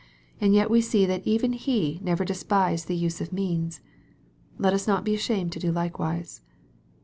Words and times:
And 0.41 0.55
yet 0.55 0.71
we 0.71 0.81
see 0.81 1.05
ihat 1.05 1.21
even 1.25 1.53
he 1.53 1.99
never 2.01 2.25
despised 2.25 2.87
the 2.87 2.95
use 2.95 3.21
of 3.21 3.31
means. 3.31 3.81
Let 4.57 4.73
us 4.73 4.87
not 4.87 5.05
be 5.05 5.13
ashamed 5.13 5.51
to 5.51 5.59
do 5.59 5.71
likewise. 5.71 6.41